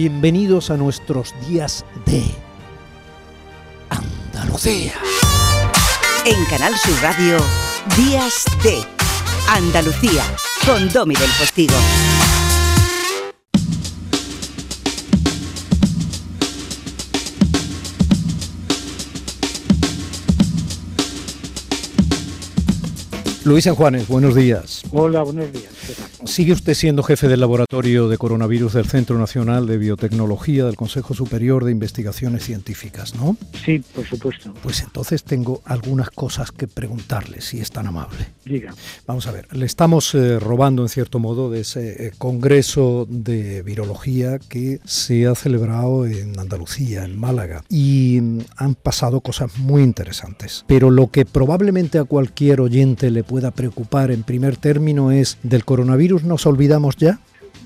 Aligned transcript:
Bienvenidos 0.00 0.70
a 0.70 0.76
nuestros 0.76 1.34
días 1.48 1.84
de 2.06 2.22
Andalucía. 3.90 4.92
En 6.24 6.44
Canal 6.44 6.72
Sur 6.76 6.94
Radio, 7.02 7.36
Días 7.96 8.44
de 8.62 8.80
Andalucía, 9.48 10.22
con 10.64 10.88
Domi 10.92 11.16
del 11.16 11.30
Postigo. 11.36 11.74
Luis 23.44 23.64
San 23.64 23.74
Juanes, 23.74 24.06
buenos 24.06 24.36
días. 24.36 24.82
Hola, 24.92 25.24
buenos 25.24 25.52
días. 25.52 25.72
Sigue 26.28 26.52
usted 26.52 26.74
siendo 26.74 27.02
jefe 27.02 27.26
del 27.26 27.40
laboratorio 27.40 28.06
de 28.06 28.18
coronavirus 28.18 28.74
del 28.74 28.84
Centro 28.84 29.18
Nacional 29.18 29.66
de 29.66 29.78
Biotecnología 29.78 30.66
del 30.66 30.76
Consejo 30.76 31.14
Superior 31.14 31.64
de 31.64 31.72
Investigaciones 31.72 32.44
Científicas, 32.44 33.14
¿no? 33.14 33.36
Sí, 33.64 33.82
por 33.94 34.04
supuesto. 34.06 34.52
Pues 34.62 34.82
entonces 34.82 35.24
tengo 35.24 35.62
algunas 35.64 36.10
cosas 36.10 36.52
que 36.52 36.68
preguntarle, 36.68 37.40
si 37.40 37.60
es 37.60 37.70
tan 37.70 37.86
amable. 37.86 38.26
Diga. 38.44 38.74
Vamos 39.06 39.26
a 39.26 39.32
ver, 39.32 39.48
le 39.56 39.64
estamos 39.64 40.14
eh, 40.14 40.38
robando 40.38 40.82
en 40.82 40.90
cierto 40.90 41.18
modo 41.18 41.50
de 41.50 41.60
ese 41.60 42.06
eh, 42.06 42.12
congreso 42.18 43.06
de 43.08 43.62
virología 43.62 44.38
que 44.38 44.80
se 44.84 45.26
ha 45.26 45.34
celebrado 45.34 46.06
en 46.06 46.38
Andalucía, 46.38 47.04
en 47.04 47.18
Málaga, 47.18 47.64
y 47.70 48.20
mm, 48.20 48.40
han 48.56 48.74
pasado 48.74 49.22
cosas 49.22 49.58
muy 49.58 49.82
interesantes. 49.82 50.64
Pero 50.68 50.90
lo 50.90 51.10
que 51.10 51.24
probablemente 51.24 51.98
a 51.98 52.04
cualquier 52.04 52.60
oyente 52.60 53.10
le 53.10 53.24
pueda 53.24 53.50
preocupar 53.50 54.10
en 54.10 54.22
primer 54.22 54.58
término 54.58 55.10
es 55.10 55.38
del 55.42 55.64
coronavirus 55.64 56.17
nos 56.24 56.46
olvidamos 56.46 56.96
ya. 56.96 57.18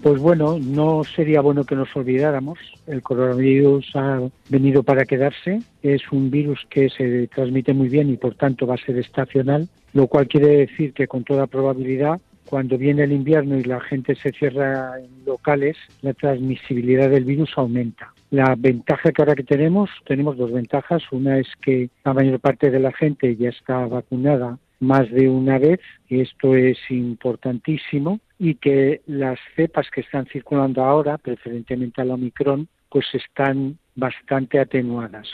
Pues 0.02 0.20
bueno, 0.20 0.59
no 0.59 1.05
sería 1.05 1.41
bueno 1.41 1.65
que 1.65 1.77
nos 1.77 1.95
olvidáramos. 1.95 2.59
El 2.87 3.02
coronavirus 3.02 3.95
ha 3.95 4.20
venido 4.48 4.83
para 4.83 5.05
quedarse. 5.05 5.62
Es 5.83 6.02
un 6.11 6.31
virus 6.31 6.67
que 6.69 6.91
se 6.91 7.28
transmite 7.28 7.72
muy 7.72 7.89
bien 7.89 8.11
y 8.11 8.17
por 8.17 8.34
tanto 8.34 8.67
va 8.67 8.75
a 8.75 8.84
ser 8.84 8.98
estacional, 8.98 9.69
lo 9.92 10.09
cual 10.09 10.27
quiere 10.27 10.48
decir 10.48 10.92
que 10.92 11.06
con 11.06 11.22
toda 11.22 11.47
probabilidad 11.47 12.20
cuando 12.53 12.77
viene 12.77 13.05
el 13.05 13.12
invierno 13.12 13.56
y 13.56 13.64
la 13.64 13.81
gente 13.81 14.14
se 14.14 14.31
cierra 14.31 14.98
en 14.98 15.25
locales, 15.25 15.75
la 16.03 16.12
transmisibilidad 16.12 17.09
del 17.09 17.25
virus 17.25 17.53
aumenta. 17.56 18.12
La 18.31 18.55
ventaja 18.59 19.11
que 19.11 19.22
ahora 19.22 19.34
que 19.34 19.42
tenemos, 19.42 19.89
tenemos 20.05 20.37
dos 20.37 20.53
ventajas. 20.53 21.03
Una 21.12 21.39
es 21.39 21.47
que 21.62 21.89
la 22.05 22.12
mayor 22.12 22.41
parte 22.41 22.70
de 22.70 22.78
la 22.78 22.92
gente 22.92 23.37
ya 23.37 23.48
está 23.48 23.87
vacunada 23.87 24.59
más 24.83 25.08
de 25.11 25.28
una 25.28 25.58
vez, 25.58 25.80
y 26.08 26.20
esto 26.20 26.56
es 26.56 26.77
importantísimo, 26.91 28.19
y 28.38 28.56
que 28.56 29.00
las 29.06 29.38
cepas 29.55 29.88
que 29.91 30.00
están 30.00 30.27
circulando 30.27 30.84
ahora, 30.84 31.19
preferentemente 31.19 32.02
al 32.02 32.11
Omicron, 32.11 32.69
pues 32.91 33.06
están 33.14 33.78
bastante 33.94 34.58
atenuadas. 34.58 35.28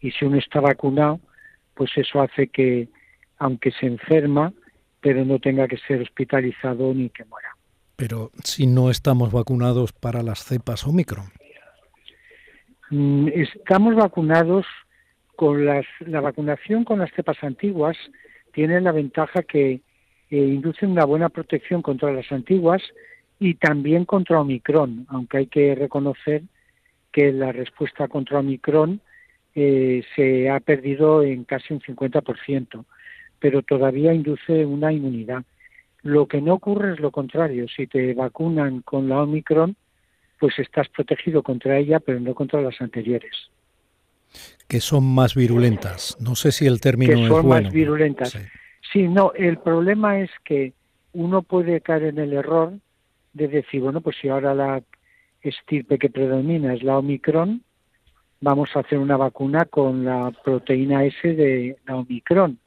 Y 0.00 0.10
si 0.10 0.26
uno 0.26 0.36
está 0.36 0.60
vacunado, 0.60 1.18
pues 1.74 1.90
eso 1.96 2.20
hace 2.20 2.48
que, 2.48 2.88
aunque 3.38 3.72
se 3.72 3.86
enferma, 3.86 4.52
pero 5.00 5.24
no 5.24 5.38
tenga 5.38 5.66
que 5.66 5.78
ser 5.78 6.02
hospitalizado 6.02 6.92
ni 6.92 7.08
que 7.08 7.24
muera. 7.24 7.56
Pero 7.96 8.30
si 8.44 8.66
no 8.66 8.90
estamos 8.90 9.32
vacunados 9.32 9.92
para 9.94 10.22
las 10.22 10.44
cepas 10.44 10.86
Omicron. 10.86 11.26
Mm, 12.90 13.28
estamos 13.28 13.94
vacunados 13.94 14.66
con 15.36 15.64
las, 15.64 15.86
la 16.00 16.20
vacunación 16.20 16.84
con 16.84 16.98
las 16.98 17.10
cepas 17.12 17.38
antiguas 17.42 17.96
tiene 18.52 18.80
la 18.80 18.92
ventaja 18.92 19.42
que 19.42 19.72
eh, 19.72 19.80
induce 20.30 20.86
una 20.86 21.04
buena 21.04 21.28
protección 21.28 21.82
contra 21.82 22.12
las 22.12 22.30
antiguas 22.30 22.82
y 23.38 23.54
también 23.54 24.04
contra 24.04 24.40
Omicron, 24.40 25.06
aunque 25.08 25.38
hay 25.38 25.46
que 25.46 25.74
reconocer 25.74 26.42
que 27.12 27.32
la 27.32 27.52
respuesta 27.52 28.08
contra 28.08 28.38
Omicron 28.38 29.00
eh, 29.54 30.02
se 30.14 30.48
ha 30.50 30.60
perdido 30.60 31.22
en 31.22 31.44
casi 31.44 31.74
un 31.74 31.80
50%, 31.80 32.84
pero 33.38 33.62
todavía 33.62 34.12
induce 34.12 34.64
una 34.64 34.92
inmunidad. 34.92 35.42
Lo 36.02 36.26
que 36.28 36.40
no 36.40 36.54
ocurre 36.54 36.94
es 36.94 37.00
lo 37.00 37.10
contrario. 37.10 37.66
Si 37.68 37.86
te 37.86 38.14
vacunan 38.14 38.82
con 38.82 39.08
la 39.08 39.22
Omicron, 39.22 39.76
pues 40.38 40.58
estás 40.58 40.88
protegido 40.88 41.42
contra 41.42 41.76
ella, 41.78 42.00
pero 42.00 42.20
no 42.20 42.34
contra 42.34 42.62
las 42.62 42.80
anteriores 42.80 43.50
que 44.68 44.80
son 44.80 45.04
más 45.04 45.34
virulentas. 45.34 46.16
No 46.20 46.34
sé 46.36 46.52
si 46.52 46.66
el 46.66 46.80
término 46.80 47.14
que 47.14 47.28
son 47.28 47.48
más 47.48 47.72
virulentas. 47.72 48.38
Sí. 48.92 49.08
no, 49.08 49.32
el 49.34 49.58
problema 49.58 50.20
es 50.20 50.30
que 50.44 50.72
uno 51.12 51.42
puede 51.42 51.80
caer 51.80 52.04
en 52.04 52.18
el 52.18 52.32
error 52.32 52.74
de 53.32 53.48
decir, 53.48 53.80
bueno, 53.80 54.00
pues 54.00 54.16
si 54.20 54.28
ahora 54.28 54.54
la 54.54 54.82
estirpe 55.42 55.98
que 55.98 56.10
predomina 56.10 56.74
es 56.74 56.82
la 56.82 56.98
Omicron, 56.98 57.62
vamos 58.40 58.70
a 58.74 58.80
hacer 58.80 58.98
una 58.98 59.16
vacuna 59.16 59.64
con 59.64 60.04
la 60.04 60.32
proteína 60.44 61.04
S 61.04 61.34
de 61.34 61.76
la 61.86 61.96
Omicron. 61.96 62.58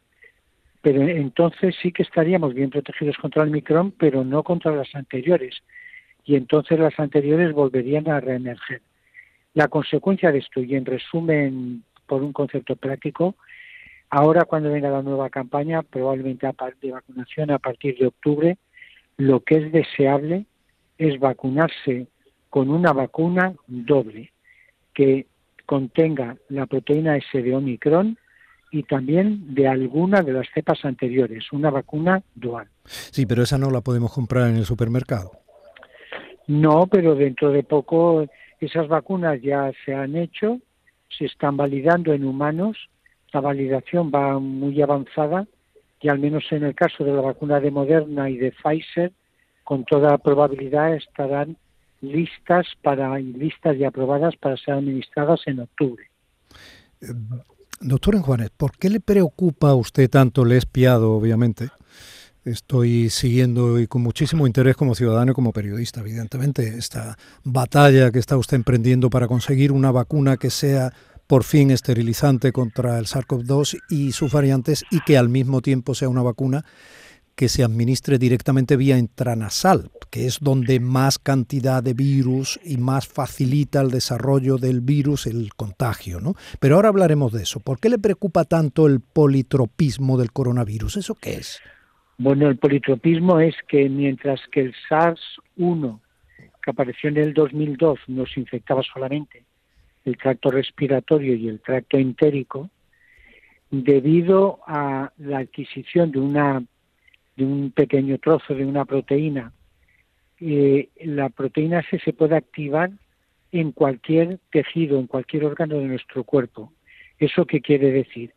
Pero 0.81 1.01
entonces 1.01 1.75
sí 1.81 1.93
que 1.93 2.03
estaríamos 2.03 2.53
bien 2.53 2.69
protegidos 2.69 3.15
contra 3.17 3.43
el 3.43 3.49
Omicron, 3.49 3.91
pero 3.91 4.25
no 4.25 4.43
contra 4.43 4.75
las 4.75 4.93
anteriores. 4.93 5.55
Y 6.25 6.35
entonces 6.35 6.79
las 6.79 6.99
anteriores 6.99 7.53
volverían 7.53 8.09
a 8.09 8.19
reemerger. 8.19 8.81
La 9.53 9.67
consecuencia 9.67 10.31
de 10.31 10.39
esto, 10.39 10.61
y 10.61 10.75
en 10.75 10.85
resumen, 10.85 11.83
por 12.07 12.23
un 12.23 12.33
concepto 12.33 12.75
práctico, 12.75 13.35
ahora 14.09 14.45
cuando 14.45 14.71
venga 14.71 14.89
la 14.89 15.01
nueva 15.01 15.29
campaña, 15.29 15.83
probablemente 15.83 16.47
a 16.47 16.53
de 16.81 16.91
vacunación 16.91 17.51
a 17.51 17.59
partir 17.59 17.97
de 17.97 18.07
octubre, 18.07 18.57
lo 19.17 19.41
que 19.41 19.57
es 19.57 19.71
deseable 19.71 20.45
es 20.97 21.19
vacunarse 21.19 22.07
con 22.49 22.69
una 22.69 22.93
vacuna 22.93 23.53
doble, 23.67 24.31
que 24.93 25.27
contenga 25.65 26.37
la 26.49 26.65
proteína 26.65 27.17
S 27.17 27.41
de 27.41 27.55
Omicron 27.55 28.17
y 28.71 28.83
también 28.83 29.53
de 29.53 29.67
alguna 29.67 30.21
de 30.21 30.33
las 30.33 30.47
cepas 30.53 30.83
anteriores, 30.83 31.51
una 31.51 31.69
vacuna 31.69 32.21
dual. 32.35 32.67
Sí, 32.85 33.25
pero 33.25 33.43
esa 33.43 33.57
no 33.57 33.69
la 33.69 33.81
podemos 33.81 34.13
comprar 34.13 34.49
en 34.49 34.57
el 34.57 34.65
supermercado. 34.65 35.31
No, 36.47 36.87
pero 36.87 37.15
dentro 37.15 37.51
de 37.51 37.63
poco 37.63 38.27
esas 38.65 38.87
vacunas 38.87 39.41
ya 39.41 39.71
se 39.85 39.93
han 39.93 40.15
hecho, 40.15 40.59
se 41.17 41.25
están 41.25 41.57
validando 41.57 42.13
en 42.13 42.25
humanos, 42.25 42.77
la 43.31 43.41
validación 43.41 44.11
va 44.13 44.39
muy 44.39 44.81
avanzada 44.81 45.47
y 46.01 46.09
al 46.09 46.19
menos 46.19 46.43
en 46.51 46.63
el 46.63 46.75
caso 46.75 47.03
de 47.03 47.13
la 47.13 47.21
vacuna 47.21 47.59
de 47.59 47.71
Moderna 47.71 48.29
y 48.29 48.37
de 48.37 48.51
Pfizer, 48.51 49.11
con 49.63 49.85
toda 49.85 50.17
probabilidad 50.17 50.93
estarán 50.95 51.57
listas 52.01 52.67
para 52.81 53.17
listas 53.17 53.77
y 53.77 53.85
aprobadas 53.85 54.35
para 54.35 54.57
ser 54.57 54.73
administradas 54.73 55.41
en 55.45 55.61
octubre. 55.61 56.03
Eh, 57.01 57.07
doctor 57.79 58.15
Enjuanes, 58.15 58.49
¿por 58.49 58.77
qué 58.77 58.89
le 58.89 58.99
preocupa 58.99 59.69
a 59.69 59.75
usted 59.75 60.09
tanto? 60.09 60.43
Le 60.43 60.57
espiado, 60.57 61.13
obviamente, 61.13 61.69
Estoy 62.45 63.09
siguiendo 63.09 63.79
y 63.79 63.87
con 63.87 64.01
muchísimo 64.01 64.45
interés 64.47 64.75
como 64.75 64.95
ciudadano 64.95 65.31
y 65.31 65.35
como 65.35 65.53
periodista, 65.53 66.01
evidentemente, 66.01 66.77
esta 66.77 67.17
batalla 67.43 68.11
que 68.11 68.19
está 68.19 68.35
usted 68.37 68.57
emprendiendo 68.57 69.09
para 69.09 69.27
conseguir 69.27 69.71
una 69.71 69.91
vacuna 69.91 70.35
que 70.35 70.49
sea 70.49 70.91
por 71.25 71.45
fin 71.45 71.71
esterilizante 71.71 72.51
contra 72.51 72.99
el 72.99 73.05
SARS-CoV-2 73.05 73.79
y 73.89 74.11
sus 74.11 74.33
variantes 74.33 74.83
y 74.91 74.99
que 75.01 75.17
al 75.17 75.29
mismo 75.29 75.61
tiempo 75.61 75.95
sea 75.95 76.09
una 76.09 76.21
vacuna 76.21 76.65
que 77.35 77.49
se 77.49 77.63
administre 77.63 78.19
directamente 78.19 78.75
vía 78.75 78.97
intranasal, 78.97 79.89
que 80.09 80.27
es 80.27 80.39
donde 80.41 80.79
más 80.79 81.19
cantidad 81.19 81.81
de 81.81 81.93
virus 81.93 82.59
y 82.63 82.77
más 82.77 83.07
facilita 83.07 83.81
el 83.81 83.89
desarrollo 83.89 84.57
del 84.57 84.81
virus, 84.81 85.25
el 85.27 85.53
contagio, 85.55 86.19
¿no? 86.19 86.35
Pero 86.59 86.75
ahora 86.75 86.89
hablaremos 86.89 87.31
de 87.31 87.43
eso. 87.43 87.59
¿Por 87.59 87.79
qué 87.79 87.89
le 87.89 87.97
preocupa 87.99 88.43
tanto 88.43 88.85
el 88.85 88.99
politropismo 88.99 90.17
del 90.17 90.31
coronavirus? 90.31 90.97
¿Eso 90.97 91.15
qué 91.15 91.35
es? 91.37 91.59
Bueno, 92.17 92.47
el 92.47 92.57
politropismo 92.57 93.39
es 93.39 93.55
que 93.67 93.89
mientras 93.89 94.39
que 94.51 94.61
el 94.61 94.75
SARS-1, 94.89 95.99
que 96.61 96.71
apareció 96.71 97.09
en 97.09 97.17
el 97.17 97.33
2002, 97.33 97.99
nos 98.07 98.37
infectaba 98.37 98.83
solamente 98.83 99.43
el 100.05 100.17
tracto 100.17 100.51
respiratorio 100.51 101.35
y 101.35 101.47
el 101.47 101.59
tracto 101.59 101.97
entérico, 101.97 102.69
debido 103.71 104.59
a 104.67 105.11
la 105.17 105.39
adquisición 105.39 106.11
de 106.11 106.19
una 106.19 106.63
de 107.35 107.45
un 107.45 107.71
pequeño 107.71 108.19
trozo 108.19 108.53
de 108.53 108.63
una 108.63 108.85
proteína, 108.85 109.51
eh, 110.39 110.89
la 111.01 111.29
proteína 111.29 111.81
C 111.89 111.99
se 111.99 112.13
puede 112.13 112.35
activar 112.35 112.91
en 113.51 113.71
cualquier 113.71 114.39
tejido, 114.51 114.99
en 114.99 115.07
cualquier 115.07 115.45
órgano 115.45 115.79
de 115.79 115.85
nuestro 115.85 116.23
cuerpo. 116.23 116.71
¿Eso 117.17 117.45
qué 117.45 117.61
quiere 117.61 117.91
decir? 117.91 118.33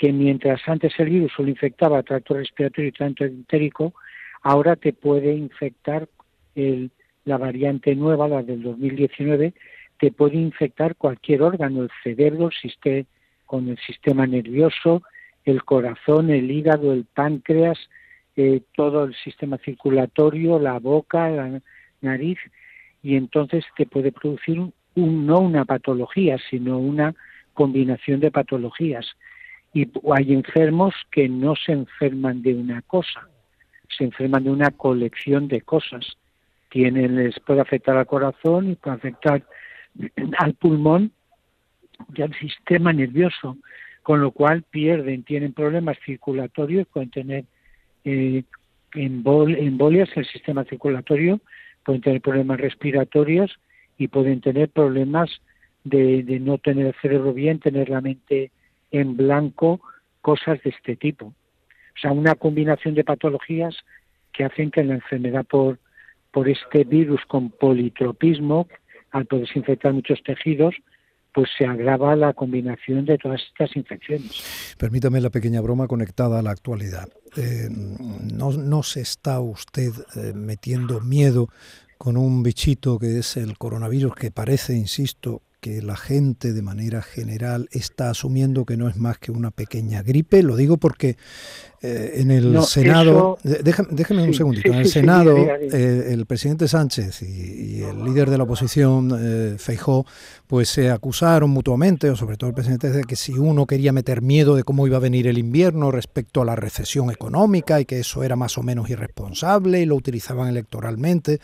Que 0.00 0.14
mientras 0.14 0.66
antes 0.66 0.94
el 0.98 1.10
virus 1.10 1.32
solo 1.36 1.50
infectaba 1.50 2.02
tracto 2.02 2.32
respiratorio 2.32 2.88
y 2.88 2.92
tracto 2.92 3.26
entérico, 3.26 3.92
ahora 4.40 4.74
te 4.74 4.94
puede 4.94 5.34
infectar 5.34 6.08
el, 6.54 6.90
la 7.26 7.36
variante 7.36 7.94
nueva, 7.94 8.26
la 8.26 8.42
del 8.42 8.62
2019, 8.62 9.52
te 9.98 10.10
puede 10.10 10.38
infectar 10.38 10.96
cualquier 10.96 11.42
órgano, 11.42 11.82
el 11.82 11.90
cerebro, 12.02 12.48
el 12.62 13.06
con 13.44 13.68
el 13.68 13.76
sistema 13.76 14.26
nervioso, 14.26 15.02
el 15.44 15.64
corazón, 15.64 16.30
el 16.30 16.50
hígado, 16.50 16.94
el 16.94 17.04
páncreas, 17.04 17.78
eh, 18.36 18.62
todo 18.74 19.04
el 19.04 19.14
sistema 19.16 19.58
circulatorio, 19.58 20.58
la 20.58 20.78
boca, 20.78 21.28
la 21.28 21.60
nariz, 22.00 22.38
y 23.02 23.16
entonces 23.16 23.66
te 23.76 23.84
puede 23.84 24.12
producir 24.12 24.62
no 24.94 25.40
una 25.40 25.66
patología, 25.66 26.38
sino 26.48 26.78
una 26.78 27.14
combinación 27.52 28.20
de 28.20 28.30
patologías. 28.30 29.04
Y 29.72 29.88
hay 30.14 30.32
enfermos 30.32 30.94
que 31.10 31.28
no 31.28 31.54
se 31.54 31.72
enferman 31.72 32.42
de 32.42 32.54
una 32.54 32.82
cosa, 32.82 33.28
se 33.96 34.04
enferman 34.04 34.44
de 34.44 34.50
una 34.50 34.70
colección 34.70 35.48
de 35.48 35.60
cosas. 35.60 36.16
Tienen, 36.70 37.16
les 37.16 37.38
puede 37.40 37.60
afectar 37.60 37.96
al 37.96 38.06
corazón 38.06 38.70
y 38.70 38.74
puede 38.74 38.96
afectar 38.96 39.44
al 40.38 40.54
pulmón 40.54 41.12
y 42.14 42.22
al 42.22 42.34
sistema 42.34 42.92
nervioso, 42.92 43.58
con 44.02 44.20
lo 44.20 44.32
cual 44.32 44.62
pierden, 44.62 45.22
tienen 45.22 45.52
problemas 45.52 45.98
circulatorios, 46.04 46.86
pueden 46.88 47.10
tener 47.10 47.44
eh, 48.04 48.42
embolias 48.94 50.08
en 50.14 50.20
el 50.20 50.26
sistema 50.26 50.64
circulatorio, 50.64 51.40
pueden 51.84 52.00
tener 52.00 52.20
problemas 52.20 52.60
respiratorios 52.60 53.58
y 53.98 54.08
pueden 54.08 54.40
tener 54.40 54.68
problemas 54.70 55.30
de, 55.84 56.22
de 56.22 56.40
no 56.40 56.58
tener 56.58 56.86
el 56.86 56.94
cerebro 57.00 57.32
bien, 57.32 57.60
tener 57.60 57.88
la 57.88 58.00
mente 58.00 58.50
en 58.90 59.16
blanco, 59.16 59.80
cosas 60.20 60.62
de 60.62 60.70
este 60.70 60.96
tipo. 60.96 61.26
O 61.26 61.98
sea, 62.00 62.12
una 62.12 62.34
combinación 62.34 62.94
de 62.94 63.04
patologías 63.04 63.76
que 64.32 64.44
hacen 64.44 64.70
que 64.70 64.84
la 64.84 64.94
enfermedad 64.94 65.44
por, 65.44 65.78
por 66.30 66.48
este 66.48 66.84
virus 66.84 67.20
con 67.26 67.50
politropismo, 67.50 68.68
al 69.10 69.26
poderse 69.26 69.58
infectar 69.58 69.92
muchos 69.92 70.22
tejidos, 70.22 70.74
pues 71.32 71.48
se 71.56 71.64
agrava 71.64 72.16
la 72.16 72.32
combinación 72.32 73.04
de 73.04 73.18
todas 73.18 73.40
estas 73.42 73.76
infecciones. 73.76 74.74
Permítame 74.78 75.20
la 75.20 75.30
pequeña 75.30 75.60
broma 75.60 75.86
conectada 75.86 76.38
a 76.38 76.42
la 76.42 76.50
actualidad. 76.50 77.08
Eh, 77.36 77.68
no, 77.70 78.52
no, 78.52 78.82
se 78.82 79.00
está 79.00 79.40
usted 79.40 79.92
eh, 80.16 80.32
metiendo 80.34 81.00
miedo 81.00 81.48
con 81.98 82.16
un 82.16 82.42
bichito 82.42 82.98
que 82.98 83.18
es 83.18 83.36
el 83.36 83.58
coronavirus, 83.58 84.14
que 84.14 84.30
parece, 84.30 84.74
insisto, 84.74 85.42
que 85.60 85.82
la 85.82 85.96
gente 85.96 86.52
de 86.52 86.62
manera 86.62 87.02
general 87.02 87.68
está 87.70 88.10
asumiendo 88.10 88.64
que 88.64 88.76
no 88.76 88.88
es 88.88 88.96
más 88.96 89.18
que 89.18 89.30
una 89.30 89.50
pequeña 89.50 90.02
gripe. 90.02 90.42
Lo 90.42 90.56
digo 90.56 90.78
porque 90.78 91.16
eh, 91.82 92.14
en 92.16 92.30
el 92.30 92.62
Senado, 92.64 93.38
déjeme, 93.42 94.22
un 94.22 94.34
segundito, 94.34 94.70
en 94.70 94.78
el 94.80 94.86
Senado 94.86 95.36
eh, 95.38 96.08
el 96.10 96.26
presidente 96.26 96.68
Sánchez 96.68 97.22
y, 97.22 97.82
el 97.82 98.04
líder 98.04 98.28
de 98.28 98.36
la 98.36 98.44
oposición, 98.44 99.16
eh, 99.18 99.56
Feijó, 99.58 100.04
pues 100.46 100.68
se 100.68 100.90
acusaron 100.90 101.48
mutuamente, 101.50 102.10
o 102.10 102.16
sobre 102.16 102.36
todo 102.36 102.48
el 102.48 102.54
presidente, 102.54 102.90
de 102.90 103.04
que 103.04 103.16
si 103.16 103.32
uno 103.32 103.66
quería 103.66 103.92
meter 103.92 104.20
miedo 104.20 104.56
de 104.56 104.64
cómo 104.64 104.86
iba 104.86 104.98
a 104.98 105.00
venir 105.00 105.26
el 105.26 105.38
invierno 105.38 105.90
respecto 105.90 106.42
a 106.42 106.44
la 106.44 106.56
recesión 106.56 107.10
económica 107.10 107.80
y 107.80 107.86
que 107.86 108.00
eso 108.00 108.22
era 108.22 108.36
más 108.36 108.58
o 108.58 108.62
menos 108.62 108.90
irresponsable 108.90 109.80
y 109.80 109.86
lo 109.86 109.96
utilizaban 109.96 110.48
electoralmente. 110.48 111.40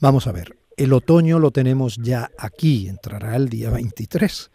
Vamos 0.00 0.26
a 0.26 0.32
ver, 0.32 0.56
el 0.76 0.92
otoño 0.92 1.38
lo 1.38 1.50
tenemos 1.50 1.96
ya 1.96 2.30
aquí, 2.38 2.88
entrará 2.88 3.36
el 3.36 3.48
día 3.48 3.70
23. 3.70 4.50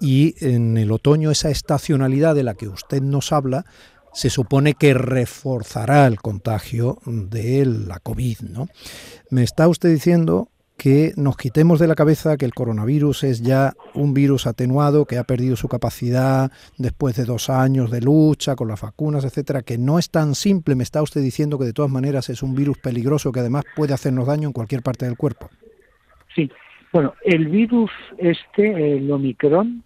Y 0.00 0.34
en 0.44 0.76
el 0.76 0.92
otoño 0.92 1.30
esa 1.30 1.50
estacionalidad 1.50 2.34
de 2.34 2.42
la 2.42 2.54
que 2.54 2.68
usted 2.68 3.00
nos 3.00 3.32
habla 3.32 3.64
se 4.12 4.30
supone 4.30 4.74
que 4.74 4.94
reforzará 4.94 6.06
el 6.06 6.20
contagio 6.20 6.98
de 7.04 7.66
la 7.66 7.98
COVID, 8.00 8.40
¿no? 8.40 8.68
Me 9.28 9.42
está 9.42 9.68
usted 9.68 9.90
diciendo 9.90 10.48
que 10.76 11.12
nos 11.16 11.36
quitemos 11.36 11.80
de 11.80 11.86
la 11.86 11.94
cabeza 11.94 12.36
que 12.36 12.44
el 12.44 12.54
coronavirus 12.54 13.24
es 13.24 13.42
ya 13.42 13.72
un 13.94 14.12
virus 14.12 14.46
atenuado, 14.46 15.06
que 15.06 15.16
ha 15.18 15.24
perdido 15.24 15.56
su 15.56 15.68
capacidad 15.68 16.52
después 16.76 17.16
de 17.16 17.24
dos 17.24 17.48
años 17.48 17.90
de 17.90 18.02
lucha 18.02 18.56
con 18.56 18.68
las 18.68 18.82
vacunas, 18.82 19.24
etcétera, 19.24 19.62
que 19.62 19.78
no 19.78 19.98
es 19.98 20.10
tan 20.10 20.34
simple. 20.34 20.74
Me 20.74 20.82
está 20.82 21.02
usted 21.02 21.22
diciendo 21.22 21.58
que 21.58 21.64
de 21.64 21.72
todas 21.72 21.90
maneras 21.90 22.28
es 22.28 22.42
un 22.42 22.54
virus 22.54 22.78
peligroso 22.78 23.32
que 23.32 23.40
además 23.40 23.64
puede 23.74 23.94
hacernos 23.94 24.26
daño 24.26 24.48
en 24.48 24.52
cualquier 24.52 24.82
parte 24.82 25.06
del 25.06 25.16
cuerpo. 25.16 25.48
Sí, 26.34 26.50
bueno, 26.92 27.14
el 27.24 27.48
virus 27.48 27.90
este, 28.18 28.96
el 28.96 29.10
Omicron, 29.10 29.82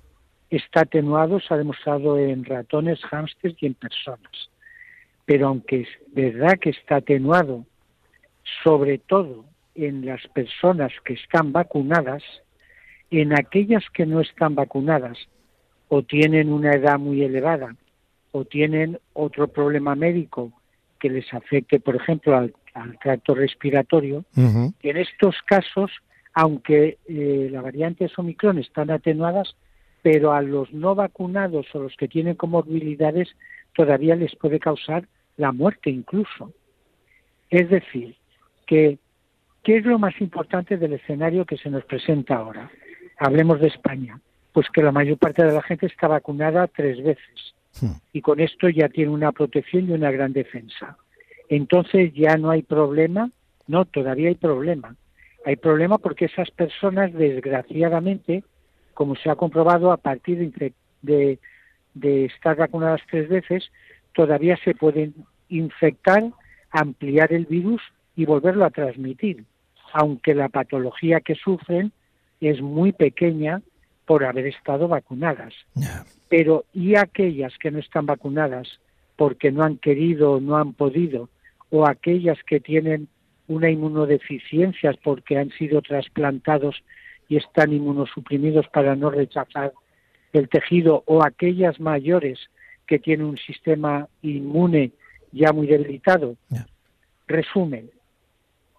está 0.51 0.81
atenuado, 0.81 1.39
se 1.41 1.55
ha 1.55 1.57
demostrado 1.57 2.19
en 2.19 2.45
ratones, 2.45 3.01
hámsters 3.11 3.55
y 3.61 3.67
en 3.67 3.75
personas. 3.75 4.51
Pero 5.25 5.49
aunque 5.49 5.83
es 5.83 5.89
verdad 6.13 6.59
que 6.61 6.71
está 6.71 6.97
atenuado, 6.97 7.65
sobre 8.65 8.99
todo 8.99 9.45
en 9.75 10.05
las 10.05 10.26
personas 10.28 10.93
que 11.05 11.14
están 11.14 11.52
vacunadas, 11.52 12.22
en 13.11 13.32
aquellas 13.32 13.84
que 13.93 14.06
no 14.06 14.20
están 14.20 14.55
vacunadas 14.55 15.19
o 15.88 16.02
tienen 16.02 16.52
una 16.52 16.72
edad 16.72 16.99
muy 16.99 17.22
elevada 17.22 17.75
o 18.32 18.44
tienen 18.44 18.99
otro 19.12 19.49
problema 19.49 19.94
médico 19.94 20.52
que 21.00 21.11
les 21.11 21.32
afecte, 21.34 21.81
por 21.81 21.96
ejemplo, 21.96 22.37
al, 22.37 22.55
tracto 23.02 23.34
respiratorio, 23.34 24.25
en 24.37 24.96
estos 24.96 25.34
casos, 25.44 25.90
aunque 26.34 26.99
eh, 27.08 27.49
las 27.50 27.64
variantes 27.64 28.17
Omicron 28.17 28.58
están 28.58 28.90
atenuadas, 28.90 29.56
pero 30.02 30.32
a 30.32 30.40
los 30.40 30.72
no 30.72 30.94
vacunados 30.94 31.67
o 31.75 31.81
los 31.82 31.96
que 31.96 32.06
tienen 32.06 32.37
comorbilidades 32.37 33.28
todavía 33.75 34.14
les 34.14 34.37
puede 34.37 34.61
causar 34.61 35.08
la 35.37 35.52
muerte 35.52 35.90
incluso. 35.90 36.52
Es 37.50 37.69
decir, 37.69 38.17
que 38.67 38.99
¿Qué 39.62 39.77
es 39.77 39.85
lo 39.85 39.99
más 39.99 40.19
importante 40.21 40.77
del 40.77 40.95
escenario 40.95 41.45
que 41.45 41.59
se 41.59 41.71
nos 41.71 41.85
presenta 41.85 42.37
ahora? 42.37 42.71
Hablemos 43.19 43.61
de 43.61 43.69
España. 43.69 44.19
Pues 44.53 44.67
que 44.71 44.83
la 44.83 44.91
mayor 44.91 45.17
parte 45.19 45.45
de 45.45 45.53
la 45.53 45.62
gente 45.62 45.87
está 45.87 46.09
vacunada 46.09 46.67
tres 46.67 47.03
veces 47.05 47.55
hmm. 47.81 47.93
y 48.12 48.21
con 48.21 48.41
esto 48.41 48.69
ya 48.69 48.89
tiene 48.89 49.12
una 49.12 49.31
protección 49.31 49.89
y 49.89 49.93
una 49.93 50.11
gran 50.11 50.33
defensa. 50.33 50.97
Entonces 51.49 52.12
ya 52.15 52.37
no 52.37 52.51
hay 52.51 52.62
problema, 52.62 53.31
no, 53.69 53.85
todavía 53.85 54.29
hay 54.29 54.35
problema. 54.35 54.97
Hay 55.45 55.57
problema 55.57 55.99
porque 55.99 56.25
esas 56.25 56.51
personas, 56.51 57.13
desgraciadamente, 57.13 58.43
como 58.93 59.15
se 59.15 59.31
ha 59.31 59.37
comprobado 59.37 59.93
a 59.93 59.97
partir 59.99 60.53
de, 61.03 61.39
de 61.95 62.25
estar 62.25 62.56
vacunadas 62.56 63.01
tres 63.09 63.29
veces, 63.29 63.71
todavía 64.15 64.56
se 64.65 64.75
pueden 64.75 65.15
infectar, 65.49 66.25
ampliar 66.71 67.33
el 67.33 67.47
virus 67.47 67.81
y 68.17 68.25
volverlo 68.27 68.65
a 68.65 68.71
transmitir, 68.71 69.45
aunque 69.93 70.35
la 70.35 70.49
patología 70.49 71.21
que 71.21 71.35
sufren 71.35 71.93
es 72.41 72.61
muy 72.61 72.93
pequeña 72.93 73.63
por 74.07 74.25
haber 74.25 74.47
estado 74.47 74.89
vacunadas. 74.89 75.55
Pero 76.29 76.65
¿y 76.73 76.97
aquellas 76.97 77.57
que 77.59 77.71
no 77.71 77.79
están 77.79 78.07
vacunadas 78.07 78.81
porque 79.17 79.53
no 79.53 79.63
han 79.63 79.77
querido, 79.77 80.41
no 80.41 80.57
han 80.57 80.73
podido, 80.73 81.29
o 81.71 81.87
aquellas 81.87 82.39
que 82.45 82.59
tienen 82.61 83.09
una 83.49 83.71
inmunodeficiencia 83.71 84.95
porque 85.03 85.37
han 85.37 85.51
sido 85.51 85.83
trasplantados 85.83 86.83
y 87.29 87.37
están 87.37 87.73
inmunosuprimidos 87.73 88.67
para 88.69 88.97
no 88.97 89.11
rechazar 89.11 89.73
el 90.32 90.49
tejido, 90.49 91.03
o 91.06 91.25
aquellas 91.25 91.81
mayores 91.81 92.39
que 92.87 92.99
tienen 92.99 93.27
un 93.27 93.39
sistema 93.39 94.09
inmune 94.23 94.93
ya 95.32 95.53
muy 95.53 95.67
debilitado? 95.67 96.37
Resumen, 97.27 97.91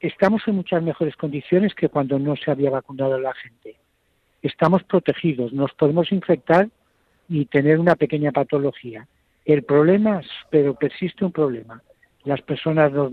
estamos 0.01 0.41
en 0.47 0.55
muchas 0.55 0.81
mejores 0.83 1.15
condiciones 1.15 1.73
que 1.75 1.89
cuando 1.89 2.17
no 2.19 2.35
se 2.35 2.51
había 2.51 2.69
vacunado 2.69 3.19
la 3.19 3.33
gente. 3.33 3.75
Estamos 4.41 4.83
protegidos, 4.83 5.53
nos 5.53 5.71
podemos 5.73 6.11
infectar 6.11 6.69
y 7.29 7.45
tener 7.45 7.79
una 7.79 7.95
pequeña 7.95 8.31
patología. 8.31 9.07
El 9.45 9.63
problema, 9.63 10.21
pero 10.49 10.73
persiste 10.73 11.23
un 11.23 11.31
problema. 11.31 11.81
Las 12.23 12.41
personas 12.41 12.91
no, 12.91 13.09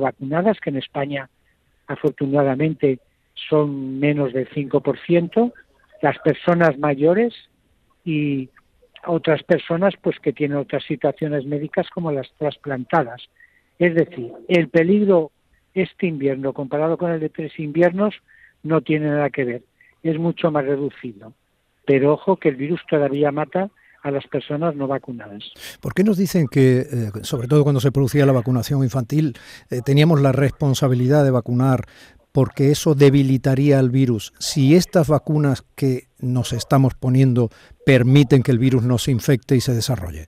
vacunadas, 0.00 0.60
que 0.60 0.70
en 0.70 0.76
España 0.76 1.30
afortunadamente 1.86 2.98
son 3.48 3.98
menos 3.98 4.32
del 4.32 4.48
5%, 4.48 5.52
las 6.00 6.18
personas 6.18 6.78
mayores 6.78 7.34
y 8.04 8.50
otras 9.06 9.42
personas 9.42 9.94
pues 10.00 10.18
que 10.20 10.32
tienen 10.32 10.58
otras 10.58 10.84
situaciones 10.84 11.44
médicas 11.44 11.88
como 11.90 12.12
las 12.12 12.30
trasplantadas. 12.38 13.22
Es 13.78 13.94
decir, 13.94 14.32
el 14.48 14.68
peligro 14.68 15.32
este 15.74 16.06
invierno 16.06 16.52
comparado 16.52 16.96
con 16.98 17.10
el 17.10 17.20
de 17.20 17.28
tres 17.28 17.58
inviernos 17.58 18.14
no 18.62 18.80
tiene 18.80 19.06
nada 19.06 19.30
que 19.30 19.44
ver, 19.44 19.62
es 20.02 20.18
mucho 20.18 20.50
más 20.50 20.64
reducido. 20.64 21.32
Pero 21.84 22.12
ojo 22.12 22.36
que 22.36 22.48
el 22.48 22.56
virus 22.56 22.80
todavía 22.88 23.32
mata 23.32 23.70
a 24.02 24.10
las 24.10 24.26
personas 24.26 24.74
no 24.74 24.86
vacunadas. 24.88 25.44
¿Por 25.80 25.94
qué 25.94 26.04
nos 26.04 26.16
dicen 26.16 26.48
que, 26.48 26.80
eh, 26.80 27.10
sobre 27.22 27.48
todo 27.48 27.62
cuando 27.62 27.80
se 27.80 27.92
producía 27.92 28.26
la 28.26 28.32
vacunación 28.32 28.82
infantil, 28.82 29.34
eh, 29.70 29.80
teníamos 29.84 30.20
la 30.20 30.32
responsabilidad 30.32 31.24
de 31.24 31.30
vacunar 31.30 31.84
porque 32.32 32.70
eso 32.70 32.94
debilitaría 32.94 33.78
al 33.78 33.90
virus? 33.90 34.32
Si 34.38 34.74
estas 34.74 35.08
vacunas 35.08 35.64
que 35.76 36.08
nos 36.18 36.52
estamos 36.52 36.94
poniendo 36.94 37.50
permiten 37.86 38.42
que 38.42 38.52
el 38.52 38.58
virus 38.58 38.82
no 38.82 38.98
se 38.98 39.12
infecte 39.12 39.54
y 39.56 39.60
se 39.60 39.74
desarrolle. 39.74 40.26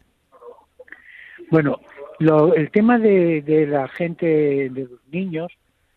Bueno, 1.50 1.78
el 2.21 2.71
tema 2.71 2.99
de, 2.99 3.66
la 3.68 3.88
gente, 3.88 4.26
de 4.71 4.88
los 4.90 5.06
niños, 5.11 5.52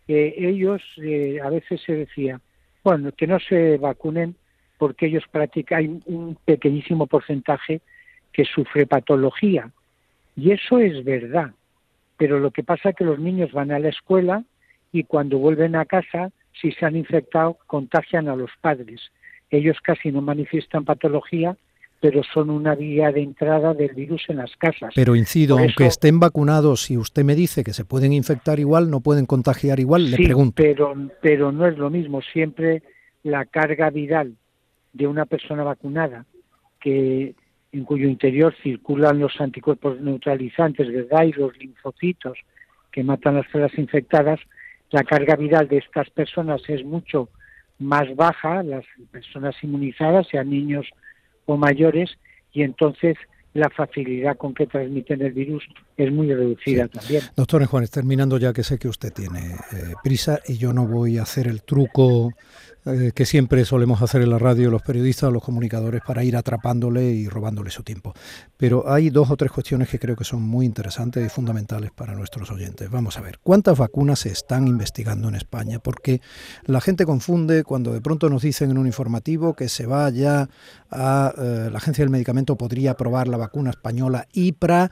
ellos 0.08 0.82
eh, 0.98 1.40
a 1.44 1.50
veces 1.50 1.82
se 1.86 1.94
decía, 1.94 2.40
bueno, 2.84 3.12
que 3.12 3.28
no 3.28 3.40
se 3.40 3.78
vacunen 3.78 4.36
porque 4.78 5.08
ellos 5.08 5.24
practican, 5.32 5.80
hay 5.80 6.02
un 6.06 6.38
pequeñísimo 6.46 7.08
porcentaje 7.08 7.82
que 8.32 8.46
sufre 8.46 8.86
patología. 8.86 9.72
Y 10.36 10.52
eso 10.52 10.80
es 10.80 11.04
verdad. 11.04 11.52
Pero 12.18 12.40
lo 12.40 12.52
que 12.52 12.64
pasa 12.64 12.90
es 12.90 12.96
que 12.96 13.04
los 13.04 13.20
niños 13.20 13.52
van 13.52 13.72
a 13.72 13.80
la 13.80 13.90
escuela 13.90 14.44
y 14.92 15.04
cuando 15.04 15.38
vuelven 15.38 15.76
a 15.76 15.86
casa 15.86 16.32
si 16.62 16.72
se 16.72 16.86
han 16.86 16.96
infectado, 16.96 17.58
contagian 17.68 18.28
a 18.30 18.36
los 18.36 18.52
padres. 18.62 19.12
Ellos 19.50 19.78
casi 19.82 20.12
no 20.12 20.22
manifiestan 20.22 20.86
patología, 20.86 21.56
pero 22.00 22.22
son 22.24 22.50
una 22.50 22.76
vía 22.76 23.12
de 23.12 23.22
entrada 23.22 23.74
del 23.74 23.94
virus 23.94 24.24
en 24.28 24.38
las 24.38 24.56
casas. 24.58 24.94
Pero 24.96 25.16
incido, 25.16 25.58
aunque 25.58 25.88
estén 25.88 26.20
vacunados, 26.20 26.84
si 26.84 26.98
usted 26.98 27.24
me 27.24 27.36
dice 27.36 27.64
que 27.64 27.74
se 27.74 27.86
pueden 27.86 28.14
infectar 28.14 28.60
igual, 28.60 28.90
no 28.90 29.00
pueden 29.00 29.26
contagiar 29.26 29.80
igual, 29.80 30.12
le 30.12 30.18
pregunto. 30.18 30.62
Pero, 30.62 30.94
pero 31.22 31.52
no 31.52 31.66
es 31.66 31.78
lo 31.78 31.90
mismo. 31.90 32.22
Siempre 32.22 32.84
la 33.24 33.46
carga 33.46 33.90
viral 33.90 34.36
de 34.94 35.08
una 35.08 35.26
persona 35.26 35.64
vacunada, 35.64 36.26
que 36.80 37.34
en 37.72 37.84
cuyo 37.84 38.08
interior 38.08 38.54
circulan 38.62 39.20
los 39.20 39.40
anticuerpos 39.42 40.00
neutralizantes, 40.00 40.92
¿verdad? 40.92 41.26
Y 41.26 41.34
los 41.34 41.58
linfocitos 41.58 42.38
que 42.92 43.04
matan 43.04 43.36
las 43.36 43.48
células 43.52 43.78
infectadas, 43.78 44.40
la 44.92 45.04
carga 45.04 45.36
viral 45.36 45.68
de 45.68 45.78
estas 45.78 46.10
personas 46.12 46.62
es 46.68 46.86
mucho 46.86 47.30
más 47.80 48.16
baja, 48.16 48.64
las 48.64 48.86
personas 49.12 49.56
inmunizadas, 49.64 50.28
sean 50.28 50.50
niños 50.50 50.88
o 51.48 51.58
mayores, 51.58 52.12
y 52.54 52.62
entonces 52.62 53.18
la 53.54 53.70
facilidad 53.72 54.38
con 54.38 54.54
que 54.54 54.68
transmiten 54.68 55.22
el 55.22 55.32
virus 55.32 55.68
es 55.98 56.12
muy 56.12 56.32
reducida 56.34 56.88
también. 56.88 57.24
Doctor 57.36 57.66
Juanes, 57.66 57.90
terminando 57.90 58.38
ya 58.38 58.54
que 58.54 58.64
sé 58.64 58.78
que 58.78 58.88
usted 58.88 59.12
tiene 59.12 59.56
eh, 59.74 59.94
prisa 60.04 60.40
y 60.48 60.58
yo 60.58 60.72
no 60.72 60.88
voy 60.88 61.18
a 61.18 61.24
hacer 61.24 61.48
el 61.48 61.64
truco 61.64 62.32
eh, 62.88 63.12
que 63.14 63.26
siempre 63.26 63.66
solemos 63.66 64.02
hacer 64.02 64.22
en 64.22 64.30
la 64.30 64.40
radio 64.40 64.70
los 64.70 64.82
periodistas, 64.82 65.34
los 65.34 65.44
comunicadores, 65.44 66.02
para 66.08 66.24
ir 66.24 66.38
atrapándole 66.38 67.10
y 67.10 67.28
robándole 67.28 67.70
su 67.70 67.84
tiempo. 67.84 68.14
Pero 68.56 68.90
hay 68.90 69.10
dos 69.10 69.30
o 69.30 69.36
tres 69.36 69.52
cuestiones 69.52 69.90
que 69.90 70.00
creo 70.00 70.16
que 70.16 70.24
son 70.24 70.42
muy 70.42 70.66
interesantes 70.66 71.26
y 71.26 71.30
fundamentales 71.30 71.92
para 71.92 72.16
nuestros 72.16 72.50
oyentes. 72.50 72.90
Vamos 72.90 73.18
a 73.18 73.22
ver, 73.22 73.40
¿cuántas 73.44 73.78
vacunas 73.78 74.20
se 74.20 74.30
están 74.30 74.68
investigando 74.70 75.28
en 75.28 75.36
España? 75.36 75.80
Porque 75.80 76.22
la 76.66 76.80
gente 76.80 77.06
confunde 77.06 77.66
cuando 77.66 77.92
de 77.92 78.00
pronto 78.00 78.30
nos 78.30 78.44
dicen 78.44 78.72
en 78.72 78.78
un 78.78 78.88
informativo 78.88 79.54
que 79.54 79.68
se 79.68 79.86
va 79.86 80.10
ya 80.10 80.48
a 80.90 81.34
eh, 81.38 81.70
la 81.70 81.80
Agencia 81.80 82.06
del 82.06 82.10
Medicamento, 82.10 82.56
podría 82.56 82.92
aprobar 82.92 83.28
la 83.28 83.36
vacuna 83.36 83.72
española 83.72 84.28
IPRA, 84.32 84.92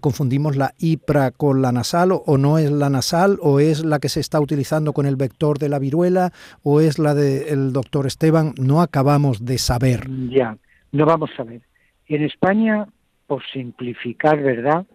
confundimos 0.00 0.39
la 0.56 0.72
IPRA 0.78 1.30
con 1.30 1.62
la 1.62 1.72
nasal 1.72 2.12
o 2.12 2.38
no 2.38 2.58
es 2.58 2.70
la 2.70 2.90
nasal 2.90 3.38
o 3.40 3.60
es 3.60 3.84
la 3.84 3.98
que 3.98 4.08
se 4.08 4.20
está 4.20 4.40
utilizando 4.40 4.92
con 4.92 5.06
el 5.06 5.16
vector 5.16 5.58
de 5.58 5.68
la 5.68 5.78
viruela 5.78 6.32
o 6.62 6.80
es 6.80 6.98
la 6.98 7.14
de 7.14 7.50
el 7.50 7.72
doctor 7.72 8.06
Esteban, 8.06 8.54
no 8.58 8.80
acabamos 8.80 9.44
de 9.44 9.58
saber. 9.58 10.08
Ya, 10.30 10.56
no 10.92 11.06
vamos 11.06 11.30
a 11.38 11.44
ver. 11.44 11.62
En 12.06 12.24
España, 12.24 12.86
por 13.26 13.42
simplificar, 13.52 14.42
¿verdad? 14.42 14.86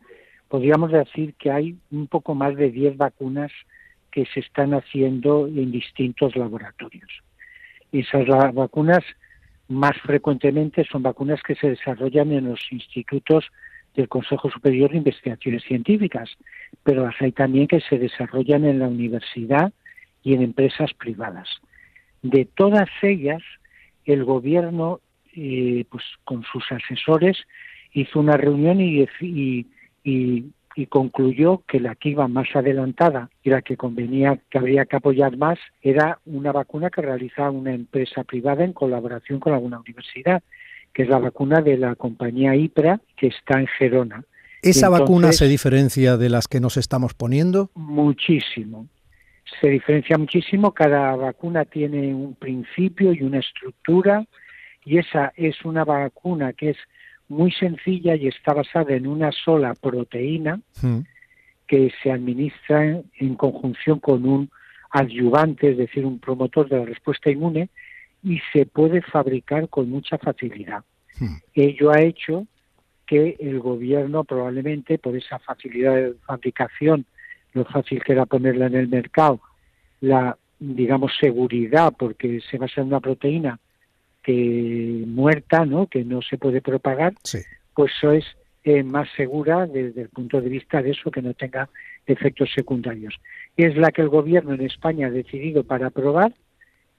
Podríamos 0.50 0.92
decir 0.92 1.36
que 1.36 1.52
hay 1.52 1.78
un 1.92 2.08
poco 2.08 2.36
más 2.36 2.56
de 2.56 2.72
10 2.72 2.98
vacunas 2.98 3.52
que 4.12 4.26
se 4.34 4.40
están 4.40 4.74
haciendo 4.74 5.48
en 5.48 5.72
distintos 5.72 6.36
laboratorios. 6.36 7.12
Esas 7.92 8.28
vacunas 8.54 9.04
más 9.68 9.98
frecuentemente 10.04 10.86
son 10.92 11.04
vacunas 11.04 11.42
que 11.42 11.56
se 11.56 11.70
desarrollan 11.70 12.32
en 12.32 12.50
los 12.50 12.60
institutos 12.72 13.46
del 13.96 14.10
Consejo 14.10 14.50
Superior 14.50 14.92
de 14.92 14.98
Investigaciones 14.98 15.64
Científicas, 15.64 16.30
pero 16.84 17.06
las 17.06 17.16
hay 17.22 17.32
también 17.32 17.68
que 17.68 17.82
se 17.82 17.98
desarrollan 17.98 18.66
en 18.66 18.80
la 18.80 18.88
universidad 18.88 19.74
y 20.24 20.34
en 20.34 20.42
empresas 20.42 20.94
privadas. 20.94 21.48
De 22.22 22.46
todas 22.46 22.90
ellas, 23.02 23.42
el 24.06 24.24
gobierno, 24.24 25.00
eh, 25.36 25.86
pues 25.90 26.04
con 26.24 26.44
sus 26.44 26.64
asesores, 26.72 27.38
hizo 27.94 28.20
una 28.20 28.38
reunión 28.38 28.82
y, 28.82 29.06
y, 30.04 30.46
concluyó 30.90 31.64
que 31.68 31.80
la 31.80 31.96
que 31.96 32.10
iba 32.10 32.28
más 32.28 32.54
adelantada 32.54 33.30
y 33.44 33.50
la 33.50 33.62
que 33.62 33.78
convenía, 33.78 34.38
que 34.50 34.58
habría 34.58 34.86
que 34.86 34.98
apoyar 34.98 35.38
más, 35.38 35.58
era 35.82 36.20
una 36.26 36.52
vacuna 36.52 36.90
que 36.90 37.02
realizaba 37.02 37.50
una 37.50 37.74
empresa 37.74 38.26
privada 38.26 38.66
en 38.66 38.74
colaboración 38.74 39.40
con 39.40 39.54
alguna 39.54 39.80
universidad, 39.80 40.44
que 40.96 41.04
es 41.04 41.10
la 41.10 41.20
vacuna 41.20 41.62
de 41.62 41.78
la 41.78 41.94
compañía 41.94 42.56
IPRA, 42.56 43.00
que 43.16 43.28
está 43.28 43.60
en 43.60 43.68
Gerona. 43.68 44.24
¿Esa 44.64 44.90
vacuna 44.90 45.32
se 45.32 45.48
diferencia 45.48 46.18
de 46.18 46.30
las 46.30 46.48
que 46.48 46.60
nos 46.60 46.78
estamos 46.78 47.14
poniendo? 47.14 47.70
Muchísimo 47.76 48.88
se 49.60 49.70
diferencia 49.70 50.18
muchísimo, 50.18 50.74
cada 50.74 51.16
vacuna 51.16 51.66
tiene 51.66 52.14
un 52.14 52.36
principio 52.36 53.14
y 53.14 53.22
una 53.22 53.40
estructura 53.40 54.26
y 54.84 54.98
esa 54.98 55.34
es 55.36 55.64
una 55.66 55.84
vacuna 55.84 56.54
que 56.54 56.72
es 56.72 56.78
muy 57.28 57.52
sencilla 57.52 58.16
y 58.16 58.28
está 58.28 58.54
basada 58.54 58.94
en 58.94 59.08
una 59.08 59.32
sola 59.32 59.74
proteína 59.74 60.60
hmm. 60.82 61.00
que 61.68 61.92
se 62.02 62.12
administra 62.12 63.02
en, 63.20 63.36
conjunción 63.36 64.00
con 64.00 64.26
un 64.26 64.50
adyuvante, 64.92 65.72
es 65.72 65.78
decir, 65.78 66.06
un 66.06 66.20
promotor 66.20 66.70
de 66.70 66.78
la 66.78 66.86
respuesta 66.86 67.30
inmune 67.30 67.70
y 68.26 68.42
se 68.52 68.66
puede 68.66 69.02
fabricar 69.04 69.70
con 69.70 69.90
mucha 69.90 70.18
facilidad. 70.18 70.84
Hmm. 71.20 71.38
Ello 71.54 71.92
ha 71.92 72.02
hecho 72.02 72.48
que 73.06 73.38
el 73.40 73.60
gobierno 73.60 74.24
probablemente 74.24 74.98
por 74.98 75.16
esa 75.16 75.38
facilidad 75.38 75.96
de 75.96 76.14
fabricación 76.26 77.06
lo 77.54 77.64
fácil 77.66 78.04
que 78.04 78.12
era 78.12 78.26
ponerla 78.26 78.66
en 78.66 78.76
el 78.76 78.90
mercado, 78.90 79.40
la, 80.02 80.38
digamos, 80.60 81.14
seguridad, 81.20 81.94
porque 81.98 82.42
se 82.50 82.58
basa 82.58 82.82
en 82.82 82.88
una 82.88 83.00
proteína 83.00 83.60
que 84.24 85.04
muerta, 85.08 85.66
¿no? 85.66 85.88
que 85.88 86.04
no 86.04 86.22
se 86.22 86.38
puede 86.38 86.62
propagar, 86.62 87.14
pues 87.74 87.94
eso 87.96 88.12
es 88.12 88.26
eh, 88.64 88.84
más 88.84 89.08
segura 89.16 89.68
desde 89.68 90.02
el 90.02 90.10
punto 90.10 90.42
de 90.42 90.50
vista 90.50 90.82
de 90.82 90.92
eso, 90.92 91.12
que 91.12 91.22
no 91.22 91.34
tenga 91.34 91.70
efectos 92.08 92.50
secundarios. 92.54 93.16
Es 93.56 93.78
la 93.78 93.92
que 93.92 94.02
el 94.02 94.10
gobierno 94.10 94.54
en 94.54 94.62
España 94.62 95.08
ha 95.08 95.12
decidido 95.12 95.64
para 95.64 95.88
aprobar 95.88 96.34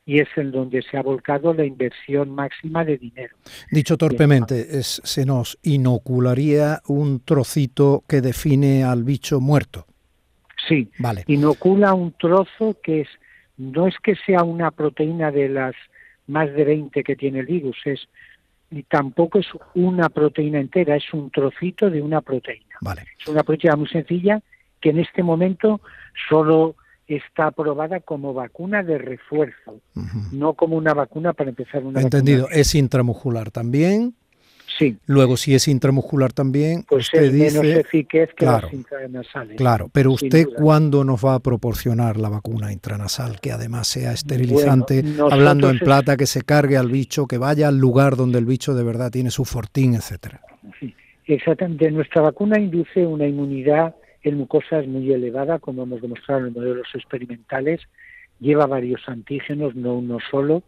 y 0.06 0.20
es 0.20 0.28
en 0.36 0.52
donde 0.52 0.82
se 0.82 0.96
ha 0.96 1.02
volcado 1.02 1.52
la 1.52 1.64
inversión 1.64 2.30
máxima 2.30 2.84
de 2.84 2.96
dinero. 2.96 3.34
Dicho 3.72 3.98
torpemente, 3.98 4.78
es, 4.78 5.02
se 5.04 5.26
nos 5.26 5.58
inocularía 5.64 6.80
un 6.86 7.20
trocito 7.20 8.04
que 8.08 8.20
define 8.20 8.84
al 8.84 9.02
bicho 9.02 9.40
muerto. 9.40 9.84
Sí, 10.68 10.88
vale. 10.98 11.24
inocula 11.26 11.92
un 11.92 12.12
trozo 12.12 12.76
que 12.82 13.02
es 13.02 13.08
no 13.56 13.86
es 13.86 13.94
que 14.02 14.14
sea 14.14 14.42
una 14.42 14.70
proteína 14.70 15.30
de 15.30 15.48
las 15.48 15.74
más 16.26 16.52
de 16.52 16.64
20 16.64 17.02
que 17.02 17.16
tiene 17.16 17.40
el 17.40 17.46
virus, 17.46 17.76
es 17.84 18.08
y 18.70 18.82
tampoco 18.82 19.38
es 19.38 19.46
una 19.74 20.08
proteína 20.08 20.58
entera, 20.58 20.96
es 20.96 21.12
un 21.12 21.30
trocito 21.30 21.88
de 21.88 22.02
una 22.02 22.20
proteína. 22.20 22.76
Vale. 22.80 23.04
Es 23.18 23.28
una 23.28 23.44
proteína 23.44 23.76
muy 23.76 23.88
sencilla 23.88 24.42
que 24.80 24.90
en 24.90 24.98
este 24.98 25.22
momento 25.22 25.80
solo 26.28 26.74
está 27.08 27.46
aprobada 27.48 28.00
como 28.00 28.34
vacuna 28.34 28.82
de 28.82 28.98
refuerzo, 28.98 29.80
no 30.32 30.54
como 30.54 30.76
una 30.76 30.94
vacuna 30.94 31.32
para 31.32 31.50
empezar 31.50 31.84
una 31.84 32.00
Entendido, 32.00 32.48
es 32.50 32.74
intramuscular 32.74 33.50
también. 33.50 34.14
Sí. 34.78 34.98
Luego, 35.06 35.36
si 35.36 35.54
es 35.54 35.68
intramuscular 35.68 36.32
también, 36.32 36.84
pues 36.86 37.06
usted 37.06 37.22
es 37.22 37.32
dice... 37.32 37.62
menos 37.62 37.78
eficaz 37.78 38.28
que 38.30 38.34
claro, 38.34 38.66
las 38.66 38.74
intranasales. 38.74 39.56
Claro, 39.56 39.88
pero 39.90 40.10
usted, 40.10 40.46
¿cuándo 40.54 41.04
nos 41.04 41.24
va 41.24 41.34
a 41.34 41.38
proporcionar 41.38 42.18
la 42.18 42.28
vacuna 42.28 42.72
intranasal 42.72 43.40
que 43.40 43.52
además 43.52 43.86
sea 43.86 44.12
esterilizante, 44.12 45.04
hablando 45.30 45.70
en 45.70 45.78
plata, 45.78 46.16
que 46.16 46.26
se 46.26 46.42
cargue 46.42 46.76
al 46.76 46.90
bicho, 46.90 47.26
que 47.26 47.38
vaya 47.38 47.68
al 47.68 47.78
lugar 47.78 48.16
donde 48.16 48.38
el 48.38 48.44
bicho 48.44 48.74
de 48.74 48.82
verdad 48.82 49.10
tiene 49.10 49.30
su 49.30 49.44
fortín, 49.44 49.94
etcétera? 49.94 50.40
Sí, 50.80 50.94
exactamente. 51.26 51.90
Nuestra 51.90 52.20
vacuna 52.22 52.58
induce 52.58 53.06
una 53.06 53.26
inmunidad 53.26 53.94
en 54.26 54.38
mucosas 54.38 54.88
muy 54.88 55.12
elevada, 55.12 55.60
como 55.60 55.84
hemos 55.84 56.02
demostrado 56.02 56.40
en 56.40 56.46
los 56.46 56.54
modelos 56.54 56.88
experimentales. 56.94 57.80
Lleva 58.40 58.66
varios 58.66 59.08
antígenos, 59.08 59.76
no 59.76 59.94
uno 59.94 60.18
solo, 60.30 60.64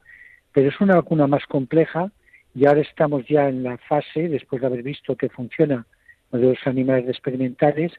pero 0.53 0.69
es 0.69 0.81
una 0.81 0.95
vacuna 0.95 1.27
más 1.27 1.45
compleja 1.47 2.13
y 2.55 2.67
ahora 2.67 2.83
estamos 2.83 3.27
ya 3.27 3.49
en 3.49 3.65
la 3.65 3.77
fase, 3.79 4.29
después 4.29 4.61
de 4.61 4.69
haber 4.69 4.85
visto 4.85 5.17
que 5.17 5.29
funciona 5.29 5.87
de 6.31 6.39
los 6.39 6.59
animales 6.67 7.09
experimentales, 7.09 7.93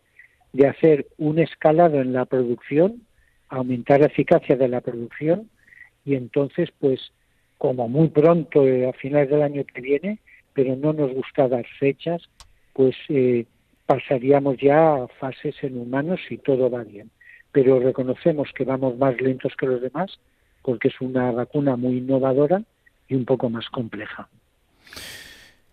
de 0.54 0.68
hacer 0.68 1.08
un 1.18 1.39
escalado 1.39 2.00
en 2.00 2.13
la 2.13 2.24
producción, 2.24 3.01
aumentar 3.50 4.00
la 4.00 4.08
eficacia 4.08 4.56
de 4.56 4.70
la 4.70 4.80
producción 4.80 5.50
y 6.06 6.16
entonces, 6.16 6.70
pues, 6.80 7.12
como 7.58 7.89
muy 7.89 8.08
pronto, 8.08 8.66
eh, 8.66 8.88
a 8.88 8.94
finales 8.94 9.30
del 9.30 9.42
año 9.42 9.66
que 9.66 9.82
viene, 9.82 10.20
pero 10.54 10.78
no 10.78 10.94
nos 10.94 11.13
gusta 11.13 11.50
dar 11.50 11.66
fechas, 11.80 12.30
pues 12.72 12.96
eh, 13.10 13.46
pasaríamos 13.89 14.58
ya 14.62 14.93
a 14.93 15.08
fases 15.19 15.55
en 15.63 15.75
humanos 15.75 16.19
si 16.29 16.38
todo 16.38 16.69
va 16.69 16.84
bien. 16.84 17.10
Pero 17.51 17.79
reconocemos 17.79 18.50
que 18.55 18.63
vamos 18.63 18.96
más 19.00 19.19
lentos 19.19 19.53
que 19.60 19.65
los 19.65 19.81
demás 19.81 20.19
porque 20.62 20.89
es 20.89 21.01
una 21.01 21.31
vacuna 21.31 21.75
muy 21.75 21.98
innovadora 21.98 22.62
y 23.08 23.15
un 23.15 23.25
poco 23.25 23.50
más 23.50 23.67
compleja. 23.69 24.29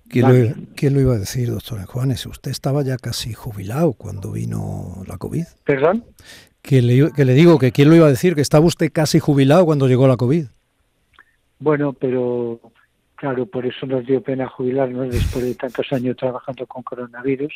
¿Quién, 0.08 0.94
lo, 0.94 1.00
iba 1.00 1.12
a 1.12 1.18
decir, 1.18 1.50
doctor 1.50 1.84
Juanes? 1.84 2.24
Usted 2.24 2.50
estaba 2.50 2.82
ya 2.82 2.96
casi 2.96 3.34
jubilado 3.34 3.92
cuando 3.92 4.32
vino 4.32 5.04
la 5.06 5.18
COVID. 5.18 5.44
¿Perdón? 5.64 6.06
Que 6.62 6.80
le, 6.80 7.12
que 7.12 7.26
le 7.26 7.34
digo 7.34 7.58
que 7.58 7.70
quién 7.70 7.90
lo 7.90 7.96
iba 7.96 8.06
a 8.06 8.10
decir, 8.10 8.34
que 8.34 8.40
estaba 8.40 8.64
usted 8.64 8.90
casi 8.90 9.18
jubilado 9.18 9.66
cuando 9.66 9.88
llegó 9.88 10.08
la 10.08 10.16
COVID. 10.16 10.46
Bueno, 11.58 11.92
pero 11.92 12.60
claro, 13.16 13.46
por 13.46 13.66
eso 13.66 13.86
nos 13.86 14.06
dio 14.06 14.22
pena 14.22 14.48
jubilarnos 14.48 15.10
después 15.10 15.44
de 15.44 15.54
tantos 15.54 15.92
años 15.92 16.16
trabajando 16.16 16.66
con 16.66 16.82
coronavirus 16.82 17.52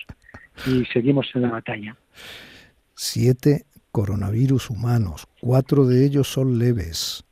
y 0.67 0.85
seguimos 0.87 1.29
en 1.35 1.43
la 1.43 1.51
batalla. 1.51 1.97
Siete 2.95 3.67
coronavirus 3.93 4.71
humanos, 4.71 5.27
cuatro 5.41 5.87
de 5.87 6.05
ellos 6.05 6.29
son 6.29 6.59
leves, 6.59 7.25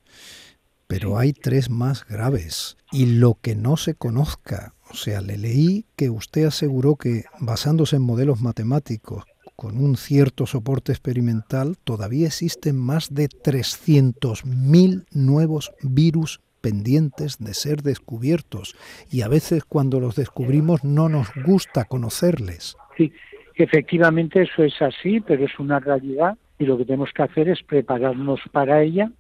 pero 0.87 1.19
hay 1.19 1.33
tres 1.33 1.71
más 1.71 2.07
graves. 2.07 2.77
Y 2.91 3.07
lo 3.19 3.35
que 3.41 3.55
no 3.55 3.77
se 3.77 3.95
conozca, 3.95 4.75
o 4.91 4.95
sea, 4.95 5.21
le 5.21 5.37
leí 5.37 5.85
que 5.97 6.09
usted 6.11 6.47
aseguró 6.47 6.97
que 6.97 7.25
basándose 7.41 7.97
en 7.97 8.03
modelos 8.03 8.41
matemáticos, 8.41 9.25
con 9.57 9.77
un 9.77 9.97
cierto 9.97 10.47
soporte 10.47 10.93
experimental, 10.93 11.77
todavía 11.83 12.29
existen 12.29 12.77
más 12.77 13.13
de 13.13 13.29
300.000 13.29 15.05
nuevos 15.11 15.73
virus 15.83 16.41
pendientes 16.61 17.39
de 17.39 17.55
ser 17.55 17.83
descubiertos 17.83 18.77
y 19.11 19.23
a 19.23 19.29
veces 19.29 19.65
cuando 19.65 20.01
los 20.01 20.17
descubrimos 20.17 20.85
no 20.85 21.09
nos 21.09 21.29
gusta 21.45 21.85
conocerles. 21.85 22.77
Sí, 22.97 23.13
efectivamente 23.55 24.43
eso 24.43 24.63
es 24.63 24.81
así, 24.81 25.21
pero 25.21 25.45
es 25.45 25.59
una 25.59 25.81
realidad 25.81 26.37
y 26.59 26.67
lo 26.67 26.77
que 26.77 26.85
tenemos 26.85 27.11
que 27.13 27.23
hacer 27.23 27.49
es 27.49 27.63
prepararnos 27.63 28.41
para 28.53 28.83
ella, 28.83 29.11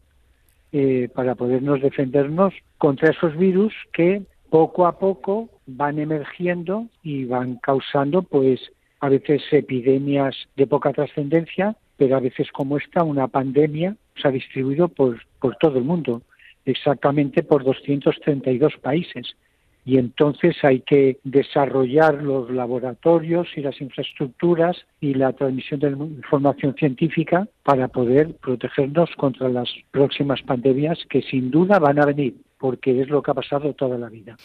eh, 0.72 1.08
para 1.14 1.34
podernos 1.34 1.80
defendernos 1.80 2.52
contra 2.76 3.10
esos 3.10 3.36
virus 3.36 3.72
que 3.92 4.22
poco 4.50 4.86
a 4.86 4.98
poco 4.98 5.48
van 5.66 5.98
emergiendo 5.98 6.86
y 7.02 7.24
van 7.24 7.56
causando 7.56 8.22
pues 8.22 8.60
a 9.00 9.08
veces 9.08 9.42
epidemias 9.52 10.34
de 10.56 10.66
poca 10.66 10.92
trascendencia, 10.92 11.76
pero 11.96 12.16
a 12.16 12.20
veces 12.20 12.50
como 12.52 12.78
esta, 12.78 13.04
una 13.04 13.28
pandemia 13.28 13.96
se 14.20 14.28
ha 14.28 14.30
distribuido 14.30 14.88
por, 14.88 15.20
por 15.40 15.56
todo 15.56 15.78
el 15.78 15.84
mundo 15.84 16.22
exactamente 16.70 17.42
por 17.42 17.64
232 17.64 18.76
países. 18.80 19.36
Y 19.84 19.96
entonces 19.96 20.56
hay 20.62 20.80
que 20.80 21.18
desarrollar 21.24 22.22
los 22.22 22.50
laboratorios 22.50 23.48
y 23.56 23.62
las 23.62 23.80
infraestructuras 23.80 24.76
y 25.00 25.14
la 25.14 25.32
transmisión 25.32 25.80
de 25.80 25.90
información 25.90 26.74
científica 26.74 27.48
para 27.62 27.88
poder 27.88 28.34
protegernos 28.34 29.08
contra 29.16 29.48
las 29.48 29.70
próximas 29.90 30.42
pandemias 30.42 30.98
que 31.08 31.22
sin 31.22 31.50
duda 31.50 31.78
van 31.78 31.98
a 31.98 32.04
venir, 32.04 32.34
porque 32.58 33.00
es 33.00 33.08
lo 33.08 33.22
que 33.22 33.30
ha 33.30 33.34
pasado 33.34 33.72
toda 33.72 33.96
la 33.96 34.10
vida. 34.10 34.36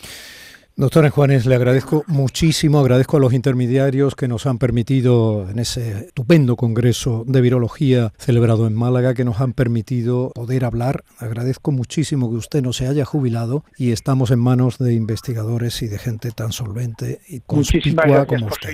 Doctora 0.76 1.12
Juanes, 1.12 1.46
le 1.46 1.54
agradezco 1.54 2.04
muchísimo, 2.08 2.80
agradezco 2.80 3.18
a 3.18 3.20
los 3.20 3.34
intermediarios 3.34 4.16
que 4.16 4.28
nos 4.28 4.48
han 4.48 4.58
permitido 4.58 5.48
en 5.48 5.60
ese 5.60 6.06
estupendo 6.08 6.56
congreso 6.56 7.24
de 7.28 7.42
virología 7.42 8.12
celebrado 8.18 8.66
en 8.66 8.74
Málaga, 8.74 9.14
que 9.14 9.24
nos 9.24 9.40
han 9.40 9.54
permitido 9.54 10.32
poder 10.34 10.66
hablar. 10.66 11.04
Agradezco 11.20 11.72
muchísimo 11.72 12.32
que 12.32 12.38
usted 12.38 12.64
no 12.64 12.74
se 12.74 12.88
haya 12.88 13.06
jubilado 13.06 13.64
y 13.78 13.92
estamos 13.92 14.32
en 14.32 14.40
manos 14.40 14.80
de 14.80 14.96
investigadores 14.96 15.80
y 15.84 15.88
de 15.88 16.00
gente 16.00 16.32
tan 16.32 16.52
solvente 16.52 17.20
y 17.28 17.42
conspicua 17.42 18.26
como 18.26 18.48
usted. 18.48 18.74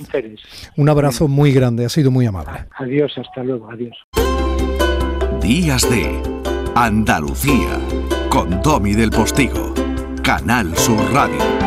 Un 0.77 0.87
abrazo 0.87 1.27
muy 1.27 1.51
grande, 1.51 1.83
ha 1.83 1.89
sido 1.89 2.11
muy 2.11 2.25
amable. 2.25 2.65
Adiós, 2.77 3.11
hasta 3.17 3.43
luego, 3.43 3.69
adiós. 3.69 3.97
Días 5.41 5.89
de 5.89 6.21
Andalucía 6.75 7.77
con 8.29 8.61
Domi 8.61 8.93
del 8.93 9.09
Postigo, 9.09 9.73
Canal 10.23 10.77
Sur 10.77 11.01
Radio. 11.11 11.58